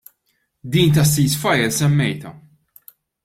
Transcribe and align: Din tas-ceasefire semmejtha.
Din 0.71 0.89
tas-ceasefire 0.93 1.67
semmejtha. 1.77 2.31